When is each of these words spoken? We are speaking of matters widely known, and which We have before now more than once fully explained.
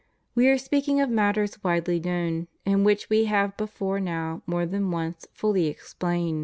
We 0.33 0.47
are 0.47 0.57
speaking 0.57 0.99
of 0.99 1.11
matters 1.11 1.63
widely 1.63 1.99
known, 1.99 2.47
and 2.65 2.83
which 2.83 3.07
We 3.07 3.25
have 3.25 3.55
before 3.55 3.99
now 3.99 4.41
more 4.47 4.65
than 4.65 4.89
once 4.89 5.27
fully 5.31 5.67
explained. 5.67 6.39